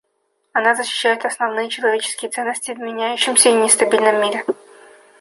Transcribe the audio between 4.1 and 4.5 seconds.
мире.